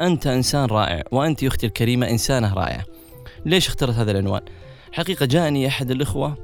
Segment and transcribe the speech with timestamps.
[0.00, 2.84] أنت إنسان رائع وأنت أختي الكريمة إنسانة رائعة.
[3.46, 4.42] ليش اخترت هذا العنوان؟
[4.92, 6.36] حقيقة جاءني أحد الإخوة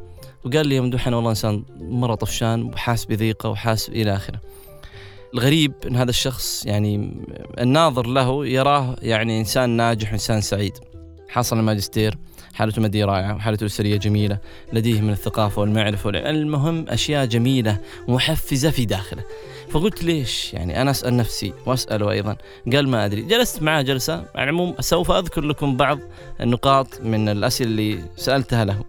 [0.45, 4.41] وقال لي يا ممدوح أنا والله إنسان مرة طفشان وحاس بضيقة وحاس إلى آخره.
[5.35, 7.17] الغريب أن هذا الشخص يعني
[7.59, 10.79] الناظر له يراه يعني إنسان ناجح وإنسان سعيد.
[11.29, 12.19] حصل الماجستير
[12.55, 14.39] حالته المادية رائعة وحالته الأسرية جميلة
[14.73, 19.23] لديه من الثقافة والمعرفة المهم أشياء جميلة محفزة في داخله.
[19.71, 22.37] فقلت ليش؟ يعني أنا أسأل نفسي وأسأله أيضا.
[22.73, 23.23] قال ما أدري.
[23.23, 24.15] جلست معه جلسة.
[24.15, 25.99] على العموم سوف أذكر لكم بعض
[26.41, 28.85] النقاط من الأسئلة اللي سألتها له.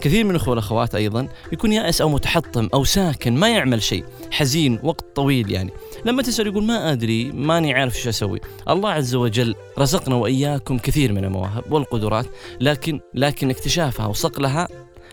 [0.00, 4.04] كثير من الأخوة والأخوات أيضا يكون يائس أو متحطم أو ساكن ما يعمل شيء.
[4.30, 5.70] حزين وقت طويل يعني.
[6.04, 8.40] لما تسأل يقول ما أدري ماني عارف شو أسوي.
[8.68, 12.26] الله عز وجل رزقنا وإياكم كثير من المواهب والقدرات
[12.60, 14.68] لكن لكن اكتشافها وصقلها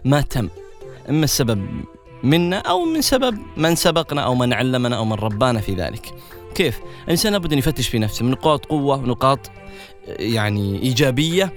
[0.05, 0.49] ما تم.
[1.09, 1.67] إما السبب
[2.23, 6.13] منا أو من سبب من سبقنا أو من علمنا أو من ربانا في ذلك.
[6.55, 9.39] كيف؟ الإنسان لابد أن يفتش في نفسه من نقاط قوة ونقاط
[10.07, 11.53] يعني إيجابية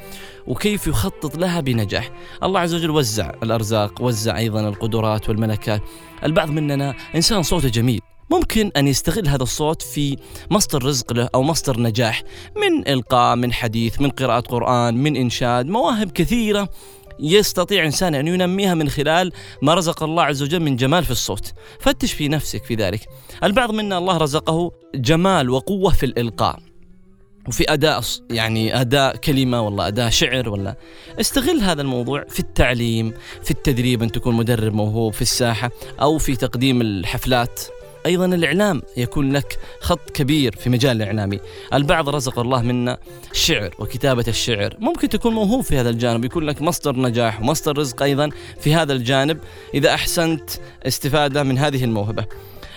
[0.47, 2.11] وكيف يخطط لها بنجاح.
[2.43, 5.83] الله عز وجل وزع الأرزاق وزع أيضا القدرات والملكات.
[6.25, 8.01] البعض مننا إنسان صوته جميل.
[8.31, 10.17] ممكن أن يستغل هذا الصوت في
[10.51, 12.23] مصدر رزق له أو مصدر نجاح
[12.57, 16.69] من إلقاء من حديث من قراءة قرآن من إنشاد مواهب كثيرة
[17.21, 21.53] يستطيع إنسان أن ينميها من خلال ما رزق الله عز وجل من جمال في الصوت.
[21.81, 23.01] فتش في نفسك في ذلك.
[23.45, 26.59] البعض منا الله رزقه جمال وقوة في الإلقاء.
[27.49, 30.77] وفي أداء يعني أداء كلمة ولا أداء شعر ولا.
[31.21, 36.37] استغل هذا الموضوع في التعليم في التدريب أن تكون مدرب موهوب في الساحة أو في
[36.37, 37.61] تقديم الحفلات.
[38.07, 41.41] أيضا الإعلام يكون لك خط كبير في مجال الإعلامي
[41.75, 42.99] البعض رزق الله منا
[43.33, 44.77] الشعر وكتابة الشعر.
[44.79, 48.93] ممكن تكون موهوب في هذا الجانب يكون لك مصدر نجاح ومصدر رزق أيضا في هذا
[48.93, 49.39] الجانب
[49.75, 50.51] إذا أحسنت
[50.87, 52.25] استفادة من هذه الموهبة.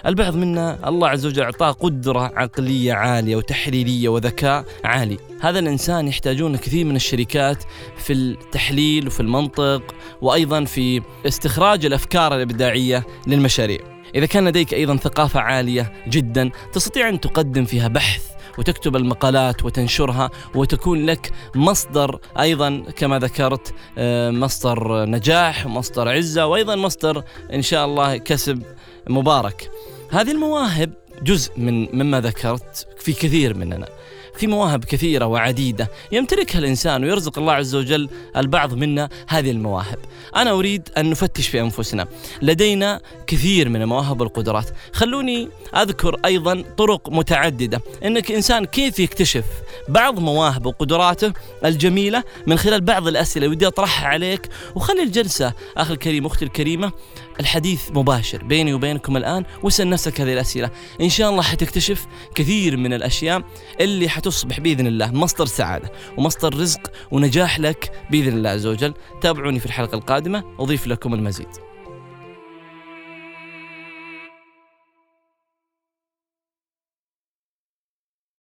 [0.05, 5.17] البعض منا الله عز وجل أعطاه قدرة عقلية عالية وتحليلية وذكاء عالي.
[5.41, 7.63] هذا الإنسان يحتاجون كثير من الشركات
[7.97, 13.98] في التحليل وفي المنطق وأيضا في استخراج الأفكار الإبداعية للمشاريع.
[14.15, 18.23] إذا كان لديك أيضا ثقافة عالية جدا تستطيع أن تقدم فيها بحث
[18.57, 26.75] وتكتب المقالات وتنشرها وتكون لك مصدر أيضا كما ذكرت آه، مصدر نجاح مصدر عزة وأيضا
[26.75, 28.63] مصدر إن شاء الله كسب
[29.09, 29.71] مبارك.
[30.11, 30.93] هذه المواهب
[31.23, 33.87] جزء من مما ذكرت في كثير مننا
[34.39, 39.97] في مواهب كثيرة وعديدة يمتلكها الإنسان ويرزق الله عز وجل البعض منا هذه المواهب.
[40.35, 42.07] أنا أريد أن نفتش في أنفسنا
[42.41, 49.45] لدينا كثير من المواهب والقدرات خلوني أذكر أيضا طرق متعددة أنك إنسان كيف يكتشف
[49.89, 51.33] بعض مواهب وقدراته
[51.65, 52.23] الجميلة.
[52.47, 56.91] من خلال بعض الأسئلة ودي أطرحها عليك وخلي الجلسة أخي الكريم أختي الكريمة
[57.39, 60.69] الحديث مباشر بيني وبينكم الآن واسأل نفسك هذه الأسئلة.
[61.01, 62.05] إن شاء الله حتكتشف
[62.35, 63.43] كثير من الأشياء
[63.81, 65.11] اللي حتصبح بإذن الله.
[65.11, 68.93] مصدر سعادة ومصدر رزق ونجاح لك بإذن الله عز وجل.
[69.21, 70.43] تابعوني في الحلقة القادمة.
[70.59, 71.68] أضيف لكم المزيد.